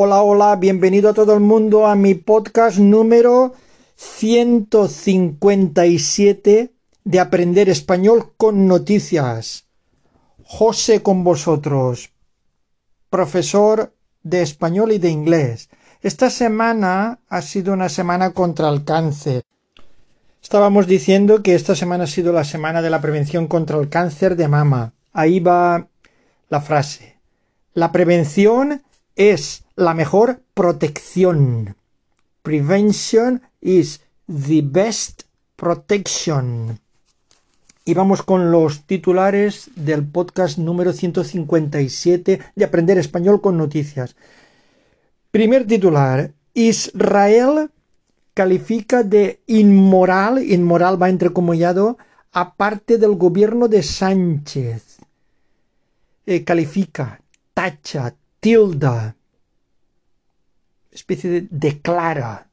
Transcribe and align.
Hola, 0.00 0.22
hola, 0.22 0.54
bienvenido 0.54 1.10
a 1.10 1.12
todo 1.12 1.34
el 1.34 1.40
mundo 1.40 1.88
a 1.88 1.96
mi 1.96 2.14
podcast 2.14 2.78
número 2.78 3.54
157 3.96 6.72
de 7.02 7.18
Aprender 7.18 7.68
Español 7.68 8.32
con 8.36 8.68
Noticias. 8.68 9.66
José 10.44 11.02
con 11.02 11.24
vosotros, 11.24 12.12
profesor 13.10 13.92
de 14.22 14.42
español 14.42 14.92
y 14.92 14.98
de 14.98 15.10
inglés. 15.10 15.68
Esta 16.00 16.30
semana 16.30 17.18
ha 17.28 17.42
sido 17.42 17.72
una 17.72 17.88
semana 17.88 18.30
contra 18.30 18.68
el 18.68 18.84
cáncer. 18.84 19.42
Estábamos 20.40 20.86
diciendo 20.86 21.42
que 21.42 21.56
esta 21.56 21.74
semana 21.74 22.04
ha 22.04 22.06
sido 22.06 22.32
la 22.32 22.44
semana 22.44 22.82
de 22.82 22.90
la 22.90 23.00
prevención 23.00 23.48
contra 23.48 23.80
el 23.80 23.88
cáncer 23.88 24.36
de 24.36 24.46
mama. 24.46 24.92
Ahí 25.12 25.40
va 25.40 25.88
la 26.48 26.60
frase. 26.60 27.18
La 27.74 27.90
prevención 27.90 28.84
es 29.16 29.64
la 29.78 29.94
mejor 29.94 30.42
protección. 30.54 31.76
Prevention 32.42 33.42
is 33.60 34.00
the 34.26 34.60
best 34.62 35.22
protection. 35.54 36.80
Y 37.84 37.94
vamos 37.94 38.24
con 38.24 38.50
los 38.50 38.82
titulares 38.82 39.70
del 39.76 40.04
podcast 40.04 40.58
número 40.58 40.92
157 40.92 42.40
de 42.56 42.64
Aprender 42.64 42.98
Español 42.98 43.40
con 43.40 43.56
Noticias. 43.56 44.16
Primer 45.30 45.64
titular. 45.64 46.32
Israel 46.54 47.70
califica 48.34 49.04
de 49.04 49.40
inmoral, 49.46 50.42
inmoral 50.42 51.00
va 51.00 51.08
entrecomillado, 51.08 51.98
aparte 52.32 52.98
del 52.98 53.14
gobierno 53.14 53.68
de 53.68 53.84
Sánchez. 53.84 54.98
Eh, 56.26 56.42
califica, 56.42 57.20
tacha, 57.54 58.14
tilda, 58.40 59.14
especie 60.98 61.30
de 61.30 61.48
declara, 61.50 62.48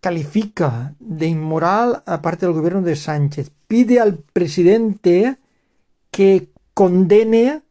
califica 0.00 0.94
de 1.00 1.26
inmoral 1.26 2.02
aparte 2.06 2.46
del 2.46 2.54
gobierno 2.54 2.82
de 2.82 2.96
Sánchez. 2.96 3.50
Pide 3.66 3.98
al 3.98 4.18
presidente 4.32 5.36
que 6.10 6.48
condene 6.74 7.62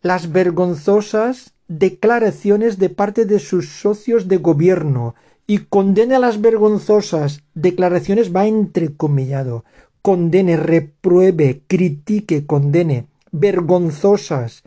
las 0.00 0.32
vergonzosas 0.32 1.52
declaraciones 1.68 2.78
de 2.78 2.90
parte 2.90 3.24
de 3.24 3.38
sus 3.38 3.68
socios 3.68 4.28
de 4.28 4.36
gobierno 4.36 5.14
y 5.46 5.58
condene 5.58 6.18
las 6.18 6.40
vergonzosas 6.40 7.42
declaraciones 7.54 8.34
va 8.34 8.46
entrecomillado. 8.46 9.64
Condene, 10.02 10.56
repruebe, 10.56 11.62
critique, 11.66 12.46
condene. 12.46 13.06
Vergonzosas, 13.30 14.62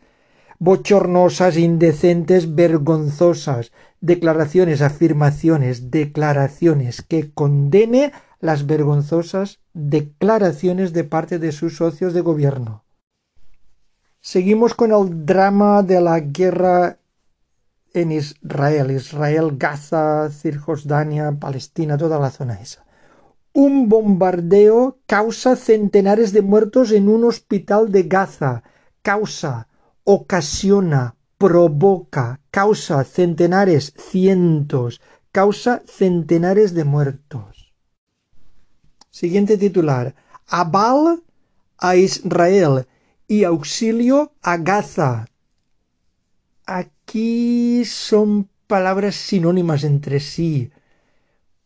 bochornosas, 0.59 1.57
indecentes, 1.57 2.55
vergonzosas. 2.55 3.71
Declaraciones, 3.99 4.81
afirmaciones, 4.81 5.89
declaraciones 5.89 7.01
que 7.01 7.31
condene 7.31 8.11
las 8.39 8.65
vergonzosas 8.65 9.59
declaraciones 9.73 10.93
de 10.93 11.03
parte 11.03 11.39
de 11.39 11.51
sus 11.51 11.77
socios 11.77 12.13
de 12.13 12.21
gobierno. 12.21 12.83
Seguimos 14.21 14.73
con 14.73 14.91
el 14.91 15.25
drama 15.25 15.83
de 15.83 16.01
la 16.01 16.19
guerra 16.19 16.99
en 17.93 18.11
Israel, 18.11 18.91
Israel, 18.91 19.57
Gaza, 19.57 20.29
Cirjordania, 20.29 21.31
Palestina, 21.39 21.97
toda 21.97 22.19
la 22.19 22.29
zona 22.29 22.61
esa. 22.61 22.85
Un 23.53 23.89
bombardeo 23.89 24.99
causa 25.07 25.55
centenares 25.55 26.31
de 26.31 26.41
muertos 26.41 26.91
en 26.91 27.09
un 27.09 27.23
hospital 27.23 27.91
de 27.91 28.03
Gaza. 28.03 28.63
Causa, 29.01 29.67
ocasiona, 30.03 31.15
provoca, 31.37 32.39
causa 32.51 33.03
centenares, 33.03 33.93
cientos, 33.95 35.01
causa 35.31 35.83
centenares 35.85 36.73
de 36.73 36.83
muertos. 36.83 37.73
Siguiente 39.09 39.57
titular. 39.57 40.15
Abal 40.47 41.23
a 41.77 41.95
Israel 41.95 42.87
y 43.27 43.43
auxilio 43.43 44.33
a 44.41 44.57
Gaza. 44.57 45.27
Aquí 46.65 47.83
son 47.85 48.49
palabras 48.67 49.15
sinónimas 49.15 49.83
entre 49.83 50.19
sí. 50.19 50.71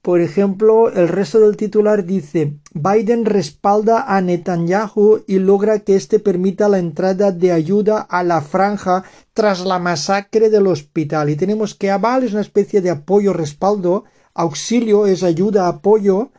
Por 0.01 0.19
ejemplo, 0.19 0.89
el 0.89 1.07
resto 1.07 1.39
del 1.39 1.57
titular 1.57 2.05
dice 2.05 2.57
Biden 2.73 3.23
respalda 3.25 4.05
a 4.07 4.19
Netanyahu 4.19 5.23
y 5.27 5.37
logra 5.37 5.79
que 5.79 5.95
éste 5.95 6.17
permita 6.17 6.69
la 6.69 6.79
entrada 6.79 7.31
de 7.31 7.51
ayuda 7.51 7.99
a 8.01 8.23
la 8.23 8.41
franja 8.41 9.03
tras 9.33 9.63
la 9.63 9.77
masacre 9.77 10.49
del 10.49 10.65
hospital. 10.65 11.29
Y 11.29 11.35
tenemos 11.35 11.75
que 11.75 11.91
aval 11.91 12.23
es 12.23 12.31
una 12.31 12.41
especie 12.41 12.81
de 12.81 12.89
apoyo, 12.89 13.31
respaldo, 13.31 14.05
auxilio 14.33 15.05
es 15.05 15.21
ayuda, 15.21 15.67
apoyo, 15.67 16.31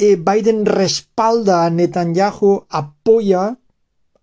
Biden 0.00 0.64
respalda 0.64 1.66
a 1.66 1.70
Netanyahu, 1.70 2.66
apoya, 2.70 3.58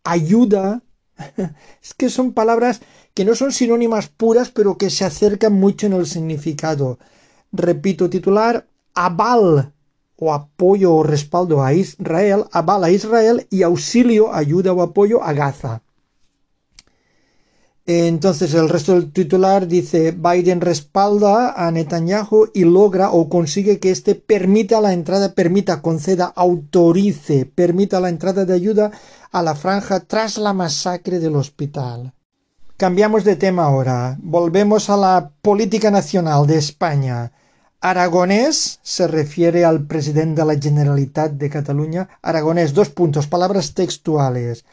ayuda. 0.03 0.81
es 1.83 1.93
que 1.93 2.09
son 2.09 2.33
palabras 2.33 2.81
que 3.13 3.25
no 3.25 3.35
son 3.35 3.51
sinónimas 3.51 4.07
puras, 4.07 4.49
pero 4.49 4.77
que 4.77 4.89
se 4.89 5.05
acercan 5.05 5.53
mucho 5.53 5.87
en 5.87 5.93
el 5.93 6.07
significado. 6.07 6.97
Repito, 7.51 8.09
titular, 8.09 8.67
aval 8.93 9.73
o 10.17 10.33
apoyo 10.33 10.93
o 10.95 11.03
respaldo 11.03 11.63
a 11.63 11.73
Israel, 11.73 12.45
aval 12.51 12.83
a 12.83 12.91
Israel 12.91 13.47
y 13.49 13.63
auxilio, 13.63 14.33
ayuda 14.33 14.73
o 14.73 14.81
apoyo 14.81 15.23
a 15.23 15.33
Gaza. 15.33 15.81
Entonces 17.89 18.53
el 18.53 18.67
resto 18.67 18.95
del 18.95 19.13
titular 19.13 19.65
dice 19.65 20.11
Biden 20.11 20.59
respalda 20.59 21.53
a 21.53 21.71
Netanyahu 21.71 22.49
y 22.53 22.65
logra 22.65 23.11
o 23.11 23.29
consigue 23.29 23.79
que 23.79 23.91
éste 23.91 24.13
permita 24.13 24.81
la 24.81 24.91
entrada, 24.91 25.33
permita, 25.33 25.81
conceda, 25.81 26.25
autorice, 26.35 27.45
permita 27.45 28.01
la 28.01 28.09
entrada 28.09 28.43
de 28.43 28.53
ayuda 28.53 28.91
a 29.31 29.41
la 29.41 29.55
franja 29.55 30.01
tras 30.01 30.37
la 30.37 30.51
masacre 30.51 31.19
del 31.19 31.37
hospital. 31.37 32.11
Cambiamos 32.77 33.23
de 33.23 33.35
tema 33.35 33.63
ahora. 33.63 34.19
Volvemos 34.21 34.91
a 34.91 34.97
la 34.97 35.31
política 35.41 35.89
nacional 35.89 36.45
de 36.45 36.59
España. 36.59 37.31
Aragonés 37.81 38.79
se 38.83 39.07
refiere 39.07 39.65
al 39.65 39.87
presidente 39.87 40.41
de 40.41 40.47
la 40.47 40.61
Generalitat 40.61 41.31
de 41.31 41.49
Cataluña. 41.49 42.07
Aragonés, 42.21 42.75
dos 42.75 42.89
puntos, 42.89 43.25
palabras 43.25 43.73
textuales. 43.73 44.63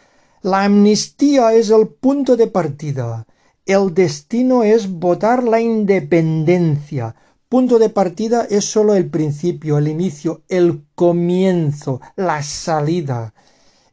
La 0.43 0.65
amnistía 0.65 1.55
es 1.55 1.71
el 1.71 1.89
punto 1.89 2.37
de 2.37 2.47
partida. 2.47 3.27
El 3.65 3.95
destino 3.95 4.65
es 4.65 4.91
votar 4.91 5.43
la 5.43 5.63
independencia. 5.63 7.15
Punto 7.49 7.79
de 7.79 7.89
partida 7.89 8.47
es 8.51 8.67
sólo 8.67 8.95
el 8.95 9.09
principio, 9.09 9.79
el 9.79 9.89
inicio, 9.89 10.43
el 10.49 10.85
comienzo, 10.95 12.03
la 12.17 12.43
salida. 12.43 13.33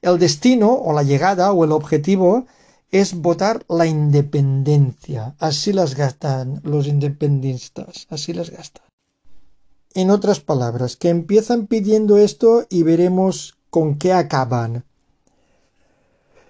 El 0.02 0.20
destino 0.20 0.74
o 0.74 0.92
la 0.92 1.04
llegada 1.04 1.54
o 1.54 1.64
el 1.64 1.72
objetivo 1.72 2.46
es 2.92 3.16
votar 3.16 3.66
la 3.70 3.86
independencia. 3.86 5.36
Así 5.40 5.74
las 5.74 5.96
gastan 5.96 6.62
los 6.64 6.88
independentistas, 6.88 8.08
así 8.10 8.34
las 8.34 8.50
gastan. 8.50 8.86
En 9.94 10.10
otras 10.10 10.40
palabras, 10.40 10.96
que 10.96 11.10
empiezan 11.10 11.68
pidiendo 11.68 12.18
esto 12.18 12.66
y 12.70 12.84
veremos 12.84 13.56
con 13.70 13.98
qué 13.98 14.14
acaban. 14.14 14.86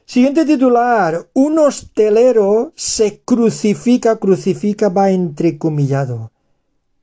Siguiente 0.05 0.45
titular. 0.45 1.29
Un 1.33 1.57
hostelero 1.59 2.73
se 2.75 3.21
crucifica, 3.23 4.17
crucifica 4.17 4.89
va 4.89 5.09
entrecomillado. 5.11 6.31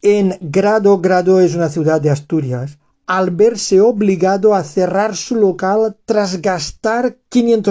En 0.03 0.37
Grado, 0.41 1.01
Grado 1.01 1.41
es 1.41 1.55
una 1.55 1.71
ciudad 1.71 2.01
de 2.01 2.11
Asturias, 2.11 2.78
al 3.09 3.31
verse 3.31 3.81
obligado 3.81 4.55
a 4.55 4.63
cerrar 4.63 5.17
su 5.17 5.35
local 5.35 5.97
tras 6.05 6.43
gastar 6.43 7.17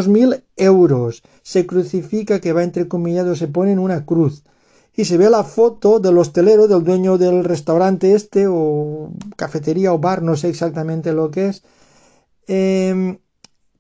mil 0.07 0.43
euros. 0.55 1.21
Se 1.43 1.67
crucifica 1.67 2.41
que 2.41 2.53
va 2.53 2.63
entrecomillado, 2.63 3.35
se 3.35 3.47
pone 3.47 3.71
en 3.71 3.77
una 3.77 4.03
cruz. 4.03 4.43
Y 4.95 5.05
se 5.05 5.15
ve 5.17 5.29
la 5.29 5.43
foto 5.43 5.99
del 5.99 6.17
hostelero, 6.17 6.67
del 6.67 6.83
dueño 6.83 7.19
del 7.19 7.43
restaurante 7.43 8.15
este, 8.15 8.47
o 8.49 9.11
cafetería 9.35 9.93
o 9.93 9.99
bar, 9.99 10.23
no 10.23 10.35
sé 10.35 10.49
exactamente 10.49 11.13
lo 11.13 11.29
que 11.29 11.49
es. 11.49 11.63
Eh, 12.47 13.19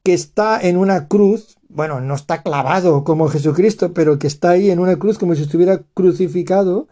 que 0.03 0.13
está 0.13 0.61
en 0.61 0.77
una 0.77 1.07
cruz, 1.07 1.57
bueno, 1.69 2.01
no 2.01 2.13
está 2.13 2.43
clavado 2.43 3.03
como 3.03 3.29
Jesucristo, 3.29 3.93
pero 3.93 4.19
que 4.19 4.27
está 4.27 4.51
ahí 4.51 4.69
en 4.69 4.77
una 4.77 4.97
cruz 4.97 5.17
como 5.17 5.33
si 5.33 5.41
estuviera 5.41 5.81
crucificado, 5.95 6.87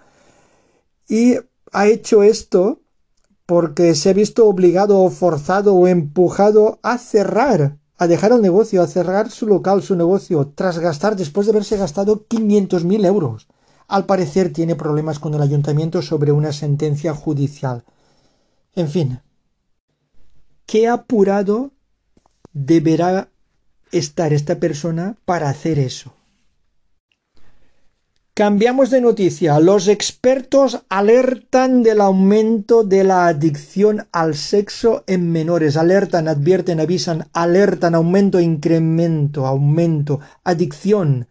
y 1.08 1.36
ha 1.72 1.88
hecho 1.88 2.24
esto 2.24 2.82
porque 3.46 3.96
se 3.96 4.10
ha 4.10 4.14
visto 4.14 4.48
obligado 4.48 5.02
o 5.02 5.10
forzado 5.10 5.76
o 5.76 5.88
empujado 5.88 6.80
a 6.82 6.98
cerrar, 6.98 7.78
a 7.98 8.08
dejar 8.08 8.32
el 8.32 8.42
negocio, 8.42 8.82
a 8.82 8.88
cerrar 8.88 9.30
su 9.30 9.48
local, 9.48 9.84
su 9.84 9.96
negocio, 9.96 10.52
tras 10.56 10.80
gastar, 10.80 11.16
después 11.16 11.48
de 11.48 11.52
haberse 11.52 11.78
gastado 11.78 12.26
500.000 12.28 13.06
euros. 13.06 13.48
Al 13.88 14.06
parecer 14.06 14.52
tiene 14.52 14.76
problemas 14.76 15.20
con 15.20 15.34
el 15.34 15.42
ayuntamiento 15.42 16.02
sobre 16.02 16.32
una 16.32 16.52
sentencia 16.52 17.14
judicial. 17.14 17.84
En 18.76 18.90
fin. 18.90 19.20
¿Qué 20.66 20.88
apurado 20.88 21.72
deberá 22.54 23.30
estar 23.92 24.34
esta 24.34 24.60
persona 24.60 25.18
para 25.26 25.50
hacer 25.50 25.80
eso. 25.80 26.14
Cambiamos 28.38 28.90
de 28.90 29.00
noticia. 29.00 29.62
Los 29.62 29.88
expertos 29.88 30.82
alertan 30.90 31.84
del 31.84 32.02
aumento 32.02 32.84
de 32.84 33.06
la 33.06 33.28
adicción 33.28 34.10
al 34.12 34.36
sexo 34.36 35.06
en 35.08 35.32
menores. 35.32 35.78
Alertan, 35.78 36.28
advierten, 36.28 36.82
avisan, 36.82 37.30
alertan, 37.32 37.96
aumento, 37.96 38.42
incremento, 38.42 39.48
aumento, 39.48 40.20
adicción, 40.44 41.30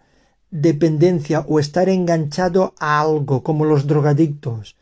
dependencia 0.50 1.44
o 1.46 1.60
estar 1.60 1.90
enganchado 1.90 2.72
a 2.78 3.02
algo, 3.02 3.42
como 3.42 3.66
los 3.66 3.86
drogadictos. 3.86 4.74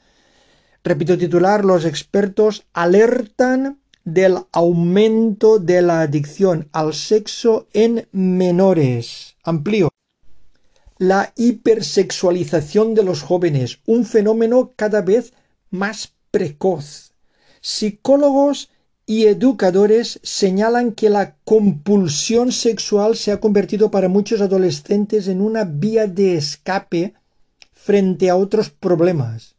Repito 0.84 1.18
titular, 1.18 1.64
los 1.64 1.84
expertos 1.84 2.64
alertan 2.72 3.80
del 4.04 4.38
aumento 4.52 5.58
de 5.58 5.82
la 5.82 6.02
adicción 6.02 6.68
al 6.70 6.94
sexo 6.94 7.66
en 7.72 8.06
menores. 8.12 9.34
Amplío 9.42 9.88
la 11.02 11.32
hipersexualización 11.34 12.94
de 12.94 13.02
los 13.02 13.22
jóvenes, 13.22 13.80
un 13.86 14.04
fenómeno 14.04 14.72
cada 14.76 15.00
vez 15.00 15.32
más 15.68 16.12
precoz. 16.30 17.10
Psicólogos 17.60 18.70
y 19.04 19.26
educadores 19.26 20.20
señalan 20.22 20.92
que 20.92 21.10
la 21.10 21.34
compulsión 21.44 22.52
sexual 22.52 23.16
se 23.16 23.32
ha 23.32 23.40
convertido 23.40 23.90
para 23.90 24.08
muchos 24.08 24.40
adolescentes 24.40 25.26
en 25.26 25.40
una 25.40 25.64
vía 25.64 26.06
de 26.06 26.36
escape 26.36 27.14
frente 27.72 28.30
a 28.30 28.36
otros 28.36 28.70
problemas. 28.70 29.56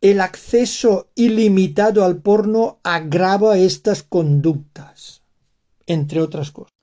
El 0.00 0.20
acceso 0.20 1.08
ilimitado 1.14 2.04
al 2.04 2.16
porno 2.16 2.80
agrava 2.82 3.58
estas 3.58 4.02
conductas, 4.02 5.22
entre 5.86 6.20
otras 6.20 6.50
cosas. 6.50 6.79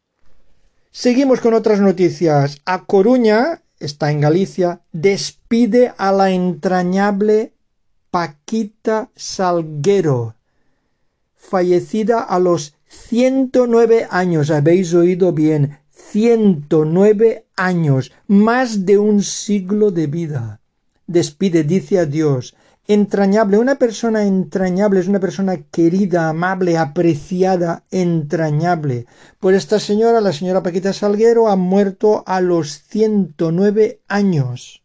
Seguimos 0.99 1.41
con 1.41 1.53
otras 1.53 1.79
noticias. 1.79 2.59
A 2.65 2.85
Coruña, 2.85 3.61
está 3.79 4.09
en 4.09 4.19
Galicia, 4.19 4.81
despide 4.91 5.93
a 5.95 6.11
la 6.11 6.31
entrañable 6.31 7.53
Paquita 8.09 9.11
Salguero, 9.15 10.33
fallecida 11.35 12.21
a 12.21 12.39
los 12.39 12.73
109 12.87 14.07
años. 14.09 14.49
Habéis 14.49 14.95
oído 14.95 15.33
bien, 15.33 15.77
109 15.91 17.45
años, 17.55 18.11
más 18.25 18.87
de 18.87 18.97
un 18.97 19.21
siglo 19.21 19.91
de 19.91 20.07
vida. 20.07 20.61
Despide, 21.05 21.63
dice 21.63 21.99
a 21.99 22.07
Dios, 22.07 22.55
entrañable. 22.87 23.57
Una 23.57 23.75
persona 23.75 24.23
entrañable 24.23 24.99
es 24.99 25.07
una 25.07 25.19
persona 25.19 25.57
querida, 25.57 26.29
amable, 26.29 26.77
apreciada, 26.77 27.83
entrañable. 27.91 29.05
Por 29.39 29.53
esta 29.53 29.79
señora, 29.79 30.21
la 30.21 30.33
señora 30.33 30.63
Paquita 30.63 30.93
Salguero, 30.93 31.49
ha 31.49 31.55
muerto 31.55 32.23
a 32.25 32.41
los 32.41 32.81
109 32.83 34.01
años. 34.07 34.81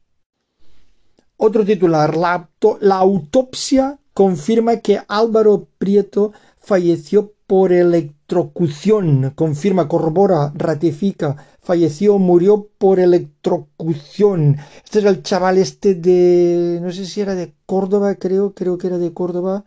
Otro 1.36 1.64
titular, 1.64 2.16
la, 2.16 2.48
la 2.80 2.96
autopsia 2.96 3.98
confirma 4.14 4.76
que 4.76 5.00
Álvaro 5.08 5.66
Prieto 5.78 6.32
falleció 6.60 7.32
por 7.52 7.70
electrocución, 7.70 9.34
confirma, 9.34 9.86
corrobora, 9.86 10.52
ratifica, 10.54 11.36
falleció, 11.60 12.16
murió 12.18 12.70
por 12.78 12.98
electrocución. 12.98 14.56
Este 14.82 15.00
es 15.00 15.04
el 15.04 15.22
chaval 15.22 15.58
este 15.58 15.94
de, 15.94 16.78
no 16.80 16.90
sé 16.92 17.04
si 17.04 17.20
era 17.20 17.34
de 17.34 17.52
Córdoba, 17.66 18.14
creo, 18.14 18.54
creo 18.54 18.78
que 18.78 18.86
era 18.86 18.96
de 18.96 19.12
Córdoba, 19.12 19.66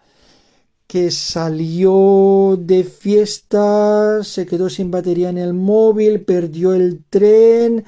que 0.87 1.11
salió 1.11 2.57
de 2.59 2.83
fiesta, 2.85 4.23
se 4.23 4.47
quedó 4.47 4.67
sin 4.71 4.89
batería 4.89 5.29
en 5.29 5.37
el 5.37 5.53
móvil, 5.53 6.21
perdió 6.25 6.73
el 6.73 7.03
tren, 7.07 7.85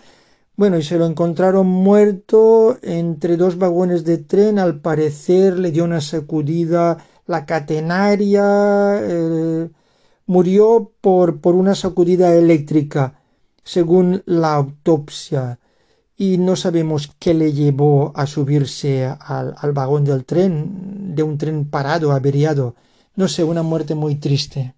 bueno, 0.55 0.77
y 0.77 0.83
se 0.83 0.99
lo 0.99 1.07
encontraron 1.07 1.65
muerto 1.65 2.77
entre 2.83 3.35
dos 3.35 3.57
vagones 3.57 4.03
de 4.03 4.19
tren, 4.19 4.59
al 4.59 4.79
parecer 4.79 5.57
le 5.57 5.71
dio 5.71 5.85
una 5.85 6.01
sacudida 6.01 7.03
la 7.25 7.47
catenaria, 7.47 8.99
eh, 9.01 9.69
murió 10.27 10.91
por, 11.01 11.41
por 11.41 11.56
una 11.56 11.74
sacudida 11.74 12.35
eléctrica 12.35 13.21
según 13.63 14.24
la 14.25 14.53
autopsia, 14.53 15.59
y 16.15 16.38
no 16.38 16.56
sabemos 16.56 17.12
qué 17.19 17.33
le 17.33 17.53
llevó 17.53 18.12
a 18.15 18.25
subirse 18.25 19.06
al, 19.06 19.56
al 19.57 19.71
vagón 19.71 20.03
del 20.03 20.25
tren, 20.25 21.15
de 21.15 21.21
un 21.21 21.38
tren 21.38 21.65
parado, 21.69 22.12
averiado. 22.12 22.75
No 23.15 23.27
sé, 23.27 23.44
una 23.44 23.62
muerte 23.62 23.94
muy 23.94 24.15
triste. 24.15 24.74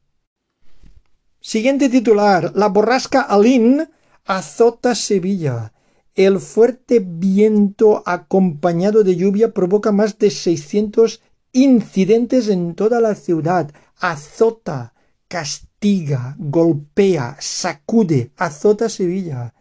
Siguiente 1.40 1.88
titular. 1.88 2.52
La 2.56 2.68
borrasca 2.68 3.22
Alin 3.22 3.88
azota 4.26 4.96
Sevilla. 4.96 5.72
El 6.14 6.40
fuerte 6.40 7.00
viento 7.00 8.04
acompañado 8.06 9.04
de 9.06 9.16
lluvia 9.16 9.54
provoca 9.54 9.94
más 9.94 10.18
de 10.18 10.32
600 10.32 11.22
incidentes 11.54 12.50
en 12.50 12.76
toda 12.76 13.00
la 13.00 13.16
ciudad. 13.16 13.72
Azota, 14.00 14.94
castiga, 15.30 16.36
golpea, 16.38 17.38
sacude, 17.40 18.32
azota 18.36 18.90
Sevilla. 18.90 19.54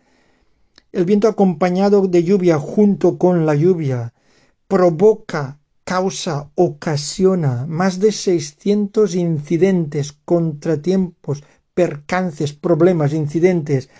El 0.90 1.04
viento 1.04 1.28
acompañado 1.28 2.08
de 2.08 2.24
lluvia 2.24 2.58
junto 2.58 3.18
con 3.18 3.46
la 3.46 3.54
lluvia 3.54 4.14
provoca, 4.66 5.60
causa, 5.84 6.50
ocasiona 6.54 7.66
más 7.68 8.00
de 8.00 8.12
600 8.12 9.14
incidentes, 9.14 10.12
contratiempos, 10.24 11.44
percances, 11.74 12.52
problemas, 12.54 13.12
incidentes. 13.12 13.90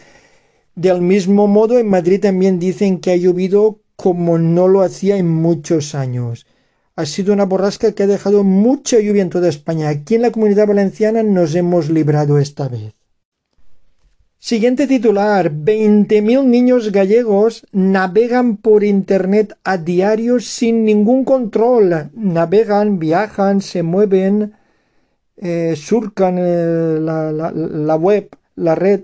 Del 0.75 1.03
mismo 1.03 1.47
modo, 1.47 1.79
en 1.79 1.89
Madrid 1.89 2.21
también 2.21 2.59
dicen 2.59 2.99
que 2.99 3.13
ha 3.13 3.17
llovido 3.17 3.81
como 3.95 4.39
no 4.39 4.69
lo 4.69 4.83
hacía 4.83 5.19
en 5.19 5.29
muchos 5.29 5.95
años 5.95 6.47
ha 6.99 7.07
sido 7.07 7.33
una 7.33 7.45
borrasca 7.45 7.93
que 7.93 8.03
ha 8.03 8.07
dejado 8.09 8.43
mucha 8.43 8.99
lluvia 8.99 9.23
en 9.23 9.31
toda 9.31 9.49
España. 9.49 9.89
Aquí 9.89 10.17
en 10.17 10.23
la 10.23 10.33
comunidad 10.33 10.67
valenciana 10.67 11.23
nos 11.23 11.55
hemos 11.55 11.91
librado 11.91 12.39
esta 12.39 12.67
vez. 12.67 12.93
Siguiente 14.41 14.89
titular. 14.89 15.53
20.000 15.53 16.45
niños 16.47 16.91
gallegos 16.91 17.65
navegan 17.71 18.57
por 18.57 18.83
Internet 18.83 19.57
a 19.63 19.77
diario 19.77 20.41
sin 20.41 20.85
ningún 20.85 21.25
control. 21.25 22.11
Navegan, 22.15 22.99
viajan, 22.99 23.61
se 23.61 23.85
mueven, 23.85 24.55
eh, 25.37 25.75
surcan 25.77 26.37
eh, 26.41 26.99
la 27.01 27.97
web, 27.97 28.29
la 28.57 28.75
red 28.75 29.03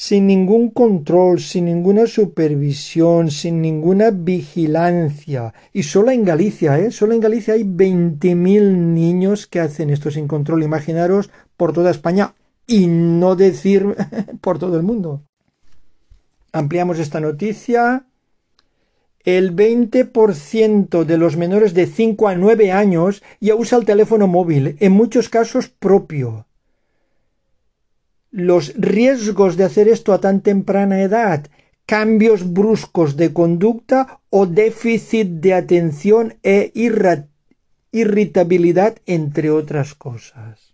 sin 0.00 0.28
ningún 0.28 0.70
control, 0.70 1.40
sin 1.40 1.64
ninguna 1.64 2.06
supervisión, 2.06 3.32
sin 3.32 3.60
ninguna 3.60 4.12
vigilancia. 4.12 5.52
Y 5.72 5.82
solo 5.82 6.12
en 6.12 6.24
Galicia, 6.24 6.78
¿eh? 6.78 6.92
Solo 6.92 7.14
en 7.14 7.20
Galicia 7.20 7.54
hay 7.54 7.64
20.000 7.64 8.76
niños 8.94 9.48
que 9.48 9.58
hacen 9.58 9.90
esto 9.90 10.12
sin 10.12 10.28
control. 10.28 10.62
Imaginaros 10.62 11.30
por 11.56 11.72
toda 11.72 11.90
España 11.90 12.34
y 12.64 12.86
no 12.86 13.34
decir 13.34 13.96
por 14.40 14.60
todo 14.60 14.76
el 14.76 14.84
mundo. 14.84 15.24
Ampliamos 16.52 17.00
esta 17.00 17.18
noticia. 17.18 18.06
El 19.24 19.56
20% 19.56 21.02
de 21.02 21.18
los 21.18 21.36
menores 21.36 21.74
de 21.74 21.86
5 21.86 22.28
a 22.28 22.36
9 22.36 22.70
años 22.70 23.24
ya 23.40 23.56
usa 23.56 23.76
el 23.76 23.84
teléfono 23.84 24.28
móvil, 24.28 24.76
en 24.78 24.92
muchos 24.92 25.28
casos 25.28 25.68
propio 25.68 26.46
los 28.30 28.74
riesgos 28.76 29.56
de 29.56 29.64
hacer 29.64 29.88
esto 29.88 30.12
a 30.12 30.20
tan 30.20 30.40
temprana 30.40 31.02
edad, 31.02 31.46
cambios 31.86 32.52
bruscos 32.52 33.16
de 33.16 33.32
conducta 33.32 34.20
o 34.30 34.46
déficit 34.46 35.28
de 35.40 35.54
atención 35.54 36.36
e 36.42 36.70
irritabilidad, 37.92 38.98
entre 39.06 39.50
otras 39.50 39.94
cosas. 39.94 40.68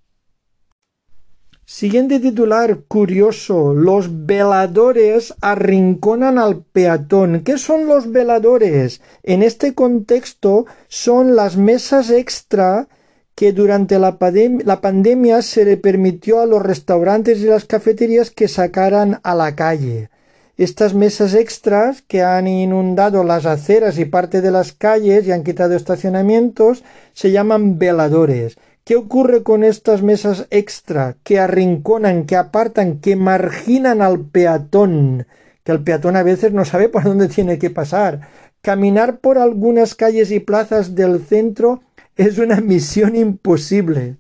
Siguiente 1.67 2.21
titular 2.21 2.81
curioso. 2.89 3.73
Los 3.73 4.27
veladores 4.27 5.35
arrinconan 5.41 6.39
al 6.39 6.63
peatón. 6.63 7.41
¿Qué 7.43 7.57
son 7.57 7.87
los 7.87 8.13
veladores? 8.13 9.01
En 9.23 9.43
este 9.43 9.73
contexto 9.73 10.67
son 10.89 11.37
las 11.37 11.57
mesas 11.57 12.11
extra 12.11 12.89
que 13.35 13.53
durante 13.53 13.99
la, 13.99 14.19
pandemia 14.19 15.43
se 15.43 15.65
le 15.65 15.77
permitió 15.77 16.41
a 16.41 16.47
los 16.47 16.63
restaurantes 16.63 17.41
y 17.41 17.47
las 17.47 17.65
cafeterías 17.65 18.31
que 18.31 18.49
sacaran 18.49 19.21
a 19.23 19.35
la 19.35 19.57
calle. 19.57 20.11
Estas 20.57 20.95
mesas 20.95 21.35
extras 21.35 22.03
que 22.03 22.23
han 22.23 22.47
inundado 22.47 23.25
las 23.25 23.45
aceras 23.45 23.99
y 23.99 24.05
parte 24.05 24.41
de 24.41 24.53
las 24.53 24.73
calles 24.73 25.27
y 25.27 25.33
han 25.33 25.43
quitado 25.43 25.75
estacionamientos 25.75 26.85
se 27.13 27.33
llaman 27.33 27.79
veladores. 27.79 28.57
¿Qué 28.85 28.95
ocurre 28.95 29.43
con 29.43 29.65
estas 29.65 30.03
mesas 30.03 30.47
extra 30.51 31.17
que 31.25 31.41
arrinconan, 31.41 32.27
que 32.27 32.37
apartan, 32.37 33.01
que 33.01 33.17
marginan 33.17 34.01
al 34.01 34.21
peatón? 34.21 35.27
Que 35.65 35.73
el 35.73 35.83
peatón 35.83 36.15
a 36.15 36.23
veces 36.23 36.53
no 36.53 36.65
sabe 36.65 36.89
por 36.89 37.03
dónde 37.03 37.29
tiene 37.29 37.59
que 37.59 37.71
pasar. 37.71 38.21
Caminar 38.63 39.19
por 39.19 39.39
algunas 39.39 39.97
calles 39.97 40.31
y 40.31 40.39
plazas 40.39 40.95
del 40.95 41.25
centro 41.25 41.81
es 42.17 42.39
una 42.39 42.61
misión 42.61 43.17
imposible. 43.17 44.17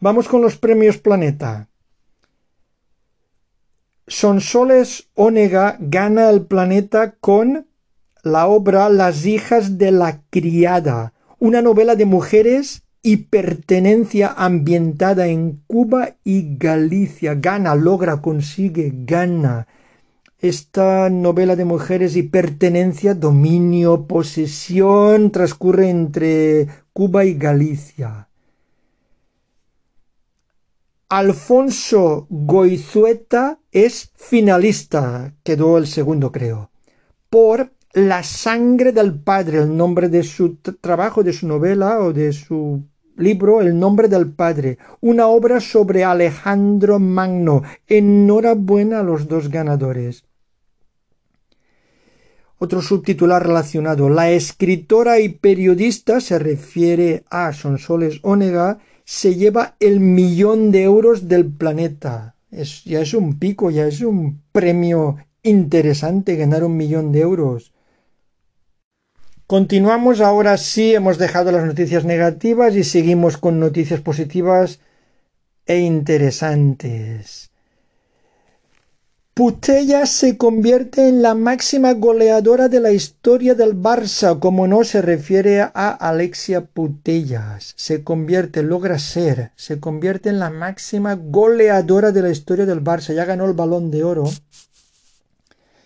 Vamos 0.00 0.28
con 0.28 0.42
los 0.42 0.56
premios 0.56 0.98
Planeta. 0.98 1.68
Sonsoles 4.06 5.08
Onega 5.14 5.76
gana 5.78 6.30
el 6.30 6.42
planeta 6.42 7.12
con 7.20 7.66
la 8.24 8.48
obra 8.48 8.88
Las 8.88 9.24
hijas 9.24 9.78
de 9.78 9.92
la 9.92 10.22
criada, 10.30 11.12
una 11.38 11.62
novela 11.62 11.94
de 11.94 12.06
mujeres 12.06 12.82
y 13.02 13.18
pertenencia 13.18 14.34
ambientada 14.36 15.28
en 15.28 15.62
Cuba 15.68 16.16
y 16.24 16.58
Galicia. 16.58 17.34
Gana, 17.34 17.76
logra, 17.76 18.20
consigue, 18.20 18.92
gana. 18.92 19.68
Esta 20.42 21.10
novela 21.10 21.54
de 21.54 21.66
mujeres 21.66 22.16
y 22.16 22.22
pertenencia, 22.22 23.12
dominio, 23.12 24.06
posesión, 24.06 25.32
transcurre 25.32 25.90
entre 25.90 26.66
Cuba 26.94 27.26
y 27.26 27.34
Galicia. 27.34 28.26
Alfonso 31.10 32.26
Goizueta 32.30 33.58
es 33.70 34.12
finalista, 34.14 35.34
quedó 35.42 35.76
el 35.76 35.86
segundo 35.86 36.32
creo, 36.32 36.70
por 37.28 37.72
La 37.92 38.22
sangre 38.22 38.92
del 38.92 39.20
padre, 39.20 39.58
el 39.58 39.76
nombre 39.76 40.08
de 40.08 40.22
su 40.22 40.54
trabajo, 40.56 41.22
de 41.22 41.34
su 41.34 41.46
novela 41.46 42.00
o 42.00 42.14
de 42.14 42.32
su 42.32 42.82
libro 43.16 43.60
El 43.60 43.78
nombre 43.78 44.08
del 44.08 44.32
padre, 44.32 44.78
una 45.00 45.26
obra 45.26 45.60
sobre 45.60 46.02
Alejandro 46.02 46.98
Magno. 46.98 47.62
Enhorabuena 47.86 49.00
a 49.00 49.02
los 49.02 49.28
dos 49.28 49.50
ganadores. 49.50 50.24
Otro 52.62 52.82
subtitular 52.82 53.42
relacionado. 53.42 54.10
La 54.10 54.30
escritora 54.30 55.18
y 55.18 55.30
periodista 55.30 56.20
se 56.20 56.38
refiere 56.38 57.24
a 57.30 57.54
Sonsoles 57.54 58.20
Onega 58.20 58.80
se 59.06 59.34
lleva 59.34 59.76
el 59.80 59.98
millón 59.98 60.70
de 60.70 60.82
euros 60.82 61.26
del 61.26 61.46
planeta. 61.50 62.36
Ya 62.84 63.00
es 63.00 63.14
un 63.14 63.38
pico, 63.38 63.70
ya 63.70 63.86
es 63.86 64.02
un 64.02 64.42
premio 64.52 65.16
interesante 65.42 66.36
ganar 66.36 66.62
un 66.62 66.76
millón 66.76 67.12
de 67.12 67.20
euros. 67.20 67.72
Continuamos 69.46 70.20
ahora 70.20 70.58
sí, 70.58 70.94
hemos 70.94 71.16
dejado 71.16 71.50
las 71.52 71.64
noticias 71.64 72.04
negativas 72.04 72.76
y 72.76 72.84
seguimos 72.84 73.38
con 73.38 73.58
noticias 73.58 74.02
positivas 74.02 74.80
e 75.64 75.78
interesantes. 75.78 77.49
Putellas 79.34 80.10
se 80.10 80.36
convierte 80.36 81.08
en 81.08 81.22
la 81.22 81.34
máxima 81.34 81.94
goleadora 81.94 82.68
de 82.68 82.80
la 82.80 82.90
historia 82.90 83.54
del 83.54 83.74
Barça, 83.74 84.38
como 84.38 84.66
no 84.66 84.82
se 84.84 85.00
refiere 85.00 85.60
a 85.60 85.70
Alexia 85.70 86.66
Putellas. 86.66 87.72
Se 87.76 88.02
convierte, 88.02 88.62
logra 88.62 88.98
ser, 88.98 89.52
se 89.54 89.78
convierte 89.78 90.28
en 90.30 90.40
la 90.40 90.50
máxima 90.50 91.14
goleadora 91.14 92.10
de 92.12 92.22
la 92.22 92.30
historia 92.30 92.66
del 92.66 92.82
Barça. 92.82 93.14
Ya 93.14 93.24
ganó 93.24 93.46
el 93.46 93.54
balón 93.54 93.90
de 93.90 94.04
oro. 94.04 94.24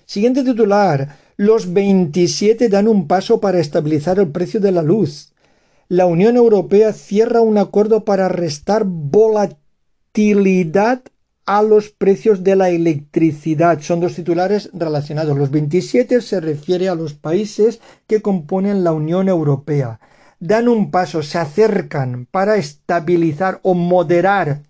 Siguiente 0.07 0.43
titular. 0.43 1.17
Los 1.37 1.73
27 1.73 2.69
dan 2.69 2.89
un 2.89 3.07
paso 3.07 3.41
para 3.41 3.59
estabilizar 3.61 4.19
el 4.19 4.29
precio 4.33 4.59
de 4.59 4.73
la 4.73 4.83
luz. 4.83 5.33
La 5.89 6.07
Unión 6.07 6.37
Europea 6.37 6.93
cierra 6.93 7.41
un 7.41 7.59
acuerdo 7.59 8.05
para 8.05 8.29
restar 8.29 8.85
volatilidad 8.87 9.53
a 11.47 11.63
los 11.63 11.91
precios 11.91 12.43
de 12.43 12.57
la 12.57 12.71
electricidad. 12.71 13.81
Son 13.81 14.01
dos 14.01 14.15
titulares 14.15 14.71
relacionados. 14.73 15.37
Los 15.37 15.51
27 15.51 16.21
se 16.21 16.41
refiere 16.41 16.89
a 16.89 16.95
los 16.95 17.15
países 17.15 17.81
que 18.07 18.23
componen 18.23 18.85
la 18.85 18.93
Unión 18.93 19.29
Europea. 19.29 20.01
Dan 20.41 20.69
un 20.69 20.91
paso, 20.91 21.23
se 21.23 21.39
acercan 21.39 22.27
para 22.31 22.57
estabilizar 22.57 23.61
o 23.63 23.75
moderar 23.75 24.63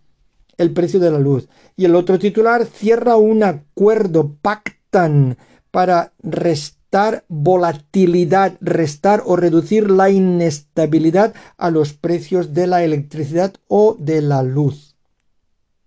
el 0.57 0.73
precio 0.73 1.01
de 1.01 1.11
la 1.11 1.19
luz. 1.19 1.49
Y 1.77 1.85
el 1.85 1.95
otro 1.97 2.19
titular 2.19 2.65
cierra 2.67 3.17
un 3.17 3.43
acuerdo, 3.43 4.37
pactan 4.41 5.37
para 5.71 6.13
restar 6.23 7.25
volatilidad, 7.29 8.57
restar 8.61 9.23
o 9.27 9.35
reducir 9.37 9.91
la 9.91 10.11
inestabilidad 10.11 11.35
a 11.57 11.71
los 11.71 11.93
precios 11.93 12.55
de 12.55 12.69
la 12.69 12.85
electricidad 12.85 13.55
o 13.67 13.97
de 13.99 14.23
la 14.23 14.43
luz. 14.43 14.94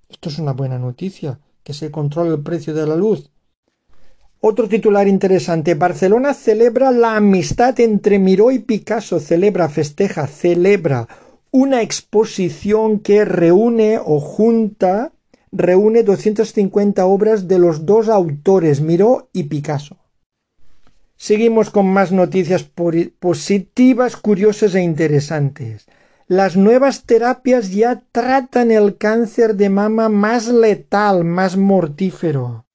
Esto 0.10 0.30
es 0.30 0.40
una 0.40 0.54
buena 0.54 0.80
noticia, 0.80 1.40
que 1.64 1.74
se 1.74 1.92
controle 1.92 2.32
el 2.32 2.44
precio 2.44 2.74
de 2.74 2.88
la 2.88 2.96
luz. 2.96 3.30
Otro 4.40 4.70
titular 4.70 5.08
interesante. 5.08 5.74
Barcelona 5.74 6.34
celebra 6.34 6.92
la 6.92 7.16
amistad 7.16 7.80
entre 7.80 8.20
Miró 8.20 8.52
y 8.52 8.60
Picasso. 8.60 9.20
Celebra, 9.20 9.68
festeja, 9.68 10.28
celebra 10.28 11.08
una 11.52 11.82
exposición 11.82 13.00
que 13.00 13.26
reúne 13.26 14.00
o 14.04 14.20
junta, 14.20 15.12
reúne 15.52 16.04
250 16.04 17.06
obras 17.06 17.48
de 17.48 17.58
los 17.58 17.86
dos 17.86 18.10
autores, 18.10 18.80
Miró 18.80 19.30
y 19.34 19.44
Picasso. 19.44 19.98
Seguimos 21.16 21.72
con 21.72 21.88
más 21.88 22.12
noticias 22.12 22.64
positivas, 22.64 24.18
curiosas 24.18 24.76
e 24.76 24.82
interesantes. 24.82 25.88
Las 26.30 26.58
nuevas 26.58 27.04
terapias 27.06 27.72
ya 27.72 28.02
tratan 28.12 28.70
el 28.70 28.98
cáncer 28.98 29.56
de 29.56 29.70
mama 29.70 30.10
más 30.10 30.50
letal, 30.50 31.24
más 31.24 31.56
mortífero. 31.56 32.66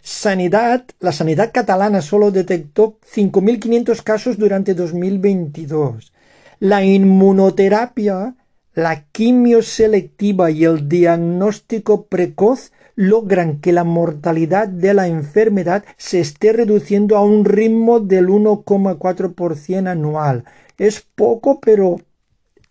Sanidad, 0.00 0.84
la 1.00 1.10
sanidad 1.10 1.50
catalana 1.52 2.02
solo 2.02 2.30
detectó 2.30 3.00
5.500 3.12 4.00
casos 4.04 4.38
durante 4.38 4.74
2022. 4.74 6.12
La 6.60 6.84
inmunoterapia, 6.84 8.36
la 8.74 9.06
quimio 9.10 9.62
selectiva 9.62 10.52
y 10.52 10.62
el 10.62 10.88
diagnóstico 10.88 12.06
precoz 12.06 12.70
logran 12.94 13.58
que 13.58 13.72
la 13.72 13.82
mortalidad 13.82 14.68
de 14.68 14.94
la 14.94 15.08
enfermedad 15.08 15.84
se 15.96 16.20
esté 16.20 16.52
reduciendo 16.52 17.16
a 17.16 17.24
un 17.24 17.44
ritmo 17.44 17.98
del 17.98 18.28
1,4% 18.28 19.88
anual. 19.88 20.44
Es 20.78 21.00
poco, 21.00 21.58
pero 21.60 21.96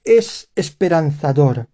es 0.03 0.49
esperanzador. 0.55 1.67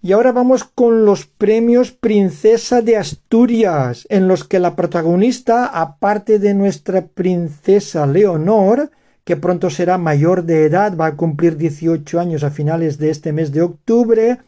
Y 0.00 0.12
ahora 0.12 0.30
vamos 0.30 0.62
con 0.62 1.04
los 1.04 1.26
premios 1.26 1.90
Princesa 1.90 2.82
de 2.82 2.96
Asturias, 2.96 4.06
en 4.10 4.28
los 4.28 4.44
que 4.44 4.60
la 4.60 4.76
protagonista, 4.76 5.66
aparte 5.66 6.38
de 6.38 6.54
nuestra 6.54 7.06
princesa 7.08 8.06
Leonor, 8.06 8.92
que 9.24 9.36
pronto 9.36 9.70
será 9.70 9.98
mayor 9.98 10.44
de 10.44 10.66
edad, 10.66 10.96
va 10.96 11.06
a 11.06 11.16
cumplir 11.16 11.56
18 11.56 12.20
años 12.20 12.44
a 12.44 12.50
finales 12.50 12.98
de 12.98 13.10
este 13.10 13.32
mes 13.32 13.50
de 13.52 13.62
octubre, 13.62 14.38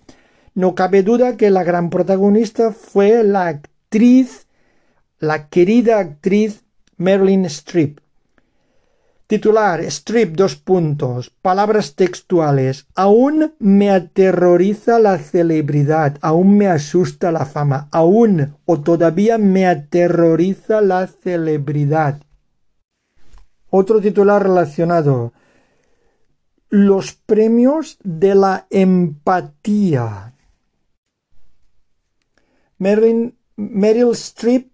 no 0.55 0.75
cabe 0.75 1.03
duda 1.03 1.37
que 1.37 1.51
la 1.51 1.65
gran 1.65 1.91
protagonista 1.91 2.73
fue 2.73 3.25
la 3.25 3.49
actriz, 3.49 4.47
la 5.19 5.49
querida 5.49 5.99
actriz 5.99 6.65
Marilyn 6.97 7.45
Streep. 7.47 7.99
Titular, 9.31 9.79
strip, 9.85 10.35
dos 10.35 10.57
puntos, 10.57 11.31
palabras 11.31 11.95
textuales. 11.95 12.89
Aún 12.97 13.55
me 13.61 13.89
aterroriza 13.93 14.99
la 14.99 15.19
celebridad, 15.19 16.19
aún 16.21 16.59
me 16.59 16.67
asusta 16.67 17.31
la 17.31 17.47
fama, 17.47 17.87
aún 17.93 18.57
o 18.65 18.81
todavía 18.81 19.39
me 19.39 19.69
aterroriza 19.69 20.81
la 20.81 21.07
celebridad. 21.07 22.21
Otro 23.69 24.01
titular 24.01 24.43
relacionado. 24.43 25.33
Los 26.69 27.13
premios 27.13 27.99
de 28.03 28.35
la 28.35 28.67
empatía. 28.69 30.35
Meryl 32.79 34.11
Streep 34.11 34.70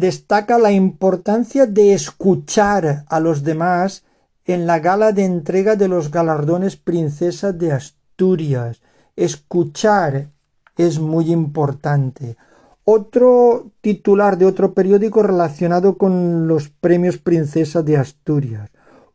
destaca 0.00 0.58
la 0.58 0.72
importancia 0.72 1.66
de 1.66 1.92
escuchar 1.92 3.04
a 3.06 3.20
los 3.20 3.44
demás 3.44 4.02
en 4.46 4.66
la 4.66 4.78
gala 4.78 5.12
de 5.12 5.24
entrega 5.26 5.76
de 5.76 5.88
los 5.88 6.10
galardones 6.10 6.76
Princesa 6.76 7.52
de 7.52 7.72
Asturias. 7.72 8.80
Escuchar 9.14 10.30
es 10.78 10.98
muy 10.98 11.30
importante. 11.30 12.38
Otro 12.84 13.72
titular 13.82 14.38
de 14.38 14.46
otro 14.46 14.72
periódico 14.72 15.22
relacionado 15.22 15.98
con 15.98 16.48
los 16.48 16.70
premios 16.70 17.18
Princesa 17.18 17.82
de 17.82 17.98
Asturias. 17.98 18.70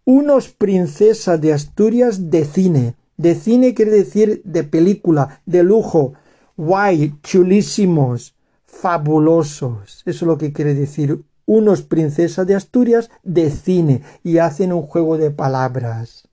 Unos 0.06 0.50
Princesa 0.50 1.40
de 1.40 1.52
Asturias 1.52 2.30
de 2.30 2.46
cine. 2.46 2.94
De 3.18 3.34
cine 3.34 3.74
quiere 3.74 3.92
decir 3.92 4.44
de 4.44 4.64
película, 4.64 5.42
de 5.48 5.64
lujo, 5.64 6.14
guay, 6.56 7.16
chulísimos 7.24 8.35
fabulosos. 8.82 10.04
Eso 10.06 10.26
es 10.26 10.28
lo 10.28 10.38
que 10.38 10.52
quiere 10.52 10.74
decir 10.74 11.24
unos 11.46 11.82
princesas 11.82 12.46
de 12.46 12.56
Asturias 12.56 13.10
de 13.24 13.50
cine 13.52 14.02
y 14.24 14.40
hacen 14.40 14.74
un 14.74 14.82
juego 14.82 15.18
de 15.18 15.32
palabras. 15.32 16.28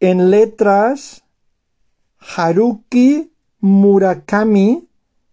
En 0.00 0.30
letras, 0.30 1.22
Haruki 2.18 3.32
Murakami 3.60 4.88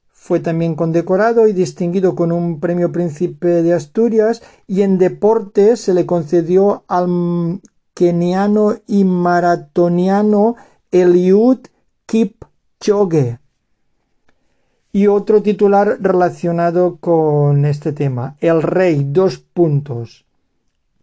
fue 0.10 0.40
también 0.40 0.76
condecorado 0.76 1.48
y 1.48 1.54
distinguido 1.54 2.16
con 2.16 2.32
un 2.32 2.60
premio 2.60 2.92
Príncipe 2.92 3.64
de 3.64 3.74
Asturias 3.74 4.44
y 4.68 4.82
en 4.82 4.98
deportes 4.98 5.80
se 5.80 5.94
le 5.94 6.06
concedió 6.06 6.84
al 6.88 7.62
keniano 7.96 8.76
y 8.86 9.04
maratoniano 9.06 10.56
Eliud 10.92 11.60
Kipchoge 12.06 13.40
Y 14.92 15.06
otro 15.06 15.44
titular 15.44 16.00
relacionado 16.02 16.98
con 16.98 17.66
este 17.66 17.94
tema. 17.94 18.36
El 18.40 18.64
rey, 18.64 19.06
dos 19.08 19.38
puntos. 19.38 20.26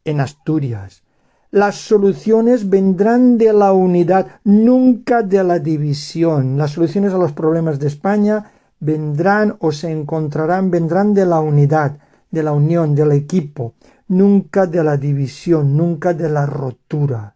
En 0.04 0.20
Asturias. 0.20 1.04
Las 1.52 1.76
soluciones 1.76 2.68
vendrán 2.68 3.38
de 3.38 3.52
la 3.52 3.72
unidad, 3.72 4.40
nunca 4.42 5.22
de 5.22 5.44
la 5.44 5.60
división. 5.60 6.58
Las 6.58 6.72
soluciones 6.72 7.12
a 7.12 7.18
los 7.18 7.32
problemas 7.32 7.78
de 7.78 7.86
España 7.86 8.50
vendrán 8.80 9.56
o 9.60 9.70
se 9.70 9.92
encontrarán, 9.92 10.70
vendrán 10.70 11.14
de 11.14 11.24
la 11.24 11.40
unidad, 11.40 11.98
de 12.30 12.42
la 12.42 12.52
unión, 12.52 12.96
del 12.96 13.12
equipo, 13.12 13.74
nunca 14.08 14.66
de 14.66 14.82
la 14.82 14.96
división, 14.96 15.76
nunca 15.76 16.12
de 16.12 16.28
la 16.28 16.44
rotura. 16.44 17.35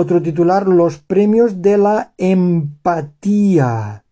Otro 0.00 0.22
titular, 0.22 0.68
los 0.68 0.98
premios 0.98 1.60
de 1.60 1.76
la 1.76 2.14
empatía. 2.18 4.04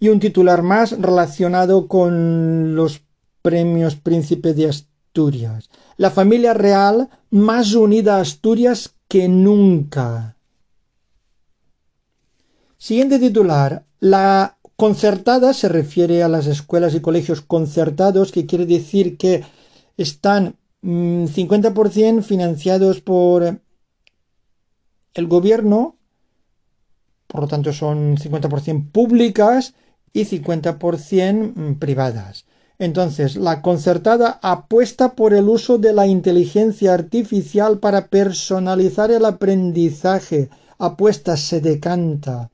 Y 0.00 0.08
un 0.08 0.20
titular 0.20 0.62
más 0.62 0.98
relacionado 0.98 1.86
con 1.86 2.74
los 2.74 3.02
premios 3.42 3.94
Príncipe 3.96 4.54
de 4.54 4.70
Asturias. 4.70 5.68
La 5.98 6.10
familia 6.10 6.54
real 6.54 7.10
más 7.28 7.74
unida 7.74 8.16
a 8.16 8.20
Asturias 8.22 8.94
que 9.06 9.28
nunca. 9.28 10.38
Siguiente 12.78 13.18
titular. 13.18 13.84
La 14.00 14.56
concertada 14.76 15.52
se 15.52 15.68
refiere 15.68 16.22
a 16.22 16.30
las 16.30 16.46
escuelas 16.46 16.94
y 16.94 17.00
colegios 17.00 17.42
concertados, 17.42 18.32
que 18.32 18.46
quiere 18.46 18.64
decir 18.64 19.18
que 19.18 19.44
están 19.98 20.54
50% 20.82 22.20
mm, 22.20 22.22
financiados 22.22 23.02
por 23.02 23.60
el 25.14 25.26
gobierno, 25.26 25.96
por 27.26 27.42
lo 27.42 27.48
tanto 27.48 27.72
son 27.72 28.16
50% 28.16 28.90
públicas 28.90 29.74
y 30.12 30.24
50% 30.24 31.52
mm, 31.54 31.74
privadas. 31.78 32.44
Entonces, 32.78 33.36
la 33.36 33.62
concertada 33.62 34.40
apuesta 34.42 35.14
por 35.14 35.34
el 35.34 35.48
uso 35.48 35.78
de 35.78 35.92
la 35.92 36.06
inteligencia 36.06 36.94
artificial 36.94 37.78
para 37.78 38.08
personalizar 38.08 39.10
el 39.10 39.24
aprendizaje. 39.24 40.50
Apuesta, 40.78 41.36
se 41.36 41.60
decanta, 41.60 42.50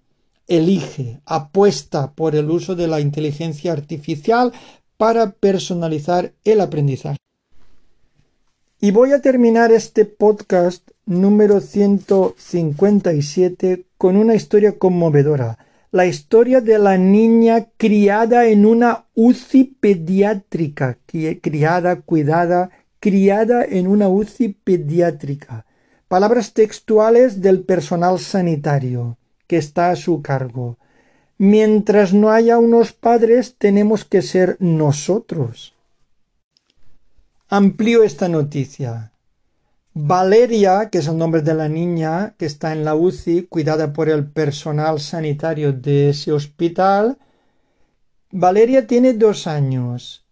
elige, 0.47 1.21
apuesta 1.25 2.13
por 2.13 2.37
el 2.37 2.51
uso 2.51 2.75
de 2.75 2.89
la 2.89 3.01
inteligencia 3.01 3.73
artificial 3.73 4.53
para 4.97 5.31
personalizar 5.31 6.35
el 6.45 6.61
aprendizaje. 6.61 7.17
Y 8.81 8.91
voy 8.91 9.13
a 9.13 9.21
terminar 9.21 9.73
este 9.73 10.05
podcast 10.05 10.91
número 11.09 11.61
157 11.63 13.87
con 13.97 14.17
una 14.17 14.35
historia 14.35 14.79
conmovedora. 14.79 15.57
La 15.91 16.05
historia 16.05 16.61
de 16.61 16.79
la 16.79 16.99
niña 16.99 17.69
criada 17.79 18.45
en 18.47 18.67
una 18.67 19.07
UCI 19.15 19.65
pediátrica, 19.81 20.99
criada, 21.07 22.03
cuidada, 22.03 22.69
criada 23.01 23.65
en 23.65 23.87
una 23.87 24.11
UCI 24.11 24.49
pediátrica. 24.63 25.65
Palabras 26.09 26.53
textuales 26.53 27.41
del 27.41 27.63
personal 27.63 28.19
sanitario 28.19 29.17
que 29.47 29.57
está 29.57 29.89
a 29.91 29.97
su 29.97 30.21
cargo. 30.21 30.77
Mientras 31.39 32.13
no 32.13 32.31
haya 32.31 32.59
unos 32.59 32.93
padres, 32.93 33.55
tenemos 33.57 34.05
que 34.05 34.21
ser 34.21 34.59
nosotros. 34.61 35.75
Amplío 37.49 38.03
esta 38.03 38.29
noticia. 38.29 39.13
Valeria, 40.01 40.91
que 40.91 40.99
es 40.99 41.09
el 41.09 41.19
nombre 41.19 41.43
de 41.43 41.55
la 41.55 41.69
niña 41.69 42.37
que 42.39 42.47
está 42.47 42.73
en 42.73 42.85
la 42.85 42.95
UCI, 42.95 43.49
cuidada 43.49 43.93
por 43.93 44.09
el 44.09 44.31
personal 44.31 45.01
sanitario 45.01 45.73
de 45.73 46.11
ese 46.11 46.31
hospital, 46.31 47.19
Valeria 48.31 48.87
tiene 48.87 49.15
dos 49.15 49.49
años 49.49 50.25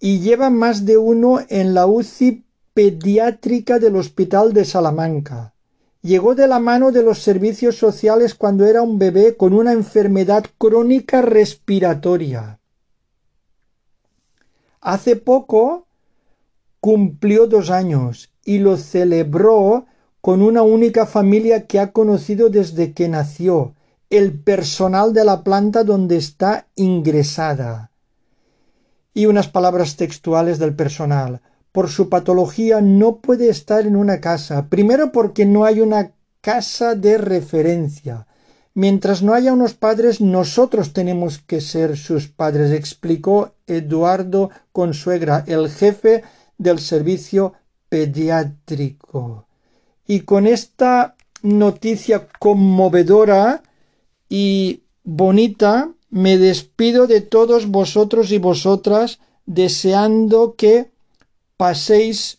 y 0.00 0.18
lleva 0.18 0.50
más 0.50 0.84
de 0.84 0.98
uno 0.98 1.38
en 1.48 1.74
la 1.74 1.86
UCI 1.86 2.44
pediátrica 2.74 3.78
del 3.78 3.94
Hospital 3.94 4.52
de 4.52 4.64
Salamanca. 4.64 5.54
Llegó 6.02 6.34
de 6.34 6.48
la 6.48 6.58
mano 6.58 6.90
de 6.90 7.04
los 7.04 7.22
servicios 7.22 7.76
sociales 7.76 8.34
cuando 8.34 8.66
era 8.66 8.82
un 8.82 8.98
bebé 8.98 9.36
con 9.36 9.52
una 9.52 9.70
enfermedad 9.72 10.44
crónica 10.58 11.22
respiratoria. 11.22 12.58
Hace 14.80 15.14
poco 15.14 15.86
cumplió 16.80 17.46
dos 17.46 17.70
años 17.70 18.30
y 18.50 18.58
lo 18.58 18.76
celebró 18.76 19.86
con 20.20 20.42
una 20.42 20.62
única 20.62 21.06
familia 21.06 21.68
que 21.68 21.78
ha 21.78 21.92
conocido 21.92 22.50
desde 22.50 22.94
que 22.94 23.08
nació, 23.08 23.76
el 24.10 24.40
personal 24.40 25.12
de 25.12 25.24
la 25.24 25.44
planta 25.44 25.84
donde 25.84 26.16
está 26.16 26.66
ingresada. 26.74 27.92
Y 29.14 29.26
unas 29.26 29.46
palabras 29.46 29.94
textuales 29.94 30.58
del 30.58 30.74
personal. 30.74 31.42
Por 31.70 31.90
su 31.90 32.08
patología 32.08 32.80
no 32.80 33.18
puede 33.18 33.50
estar 33.50 33.86
en 33.86 33.94
una 33.94 34.20
casa, 34.20 34.66
primero 34.68 35.12
porque 35.12 35.46
no 35.46 35.64
hay 35.64 35.80
una 35.80 36.10
casa 36.40 36.96
de 36.96 37.18
referencia. 37.18 38.26
Mientras 38.74 39.22
no 39.22 39.32
haya 39.32 39.52
unos 39.52 39.74
padres, 39.74 40.20
nosotros 40.20 40.92
tenemos 40.92 41.38
que 41.38 41.60
ser 41.60 41.96
sus 41.96 42.26
padres, 42.26 42.72
explicó 42.72 43.54
Eduardo 43.68 44.50
Consuegra, 44.72 45.44
el 45.46 45.70
jefe 45.70 46.24
del 46.58 46.80
servicio 46.80 47.54
pediátrico. 47.90 49.46
Y 50.06 50.20
con 50.20 50.46
esta 50.46 51.16
noticia 51.42 52.26
conmovedora 52.38 53.62
y 54.28 54.80
bonita, 55.04 55.90
me 56.08 56.38
despido 56.38 57.06
de 57.06 57.20
todos 57.20 57.66
vosotros 57.66 58.32
y 58.32 58.38
vosotras, 58.38 59.18
deseando 59.44 60.54
que 60.56 60.90
paséis 61.56 62.38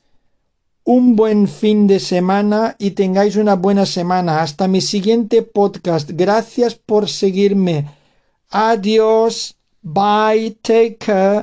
un 0.83 1.15
buen 1.15 1.47
fin 1.47 1.87
de 1.87 1.99
semana 1.99 2.75
y 2.79 2.91
tengáis 2.91 3.35
una 3.35 3.55
buena 3.55 3.85
semana. 3.85 4.41
Hasta 4.41 4.67
mi 4.67 4.81
siguiente 4.81 5.41
podcast. 5.41 6.09
Gracias 6.11 6.75
por 6.75 7.07
seguirme. 7.07 7.87
Adiós. 8.49 9.55
Bye. 9.81 10.57
Take 10.61 10.97
care. 10.97 11.39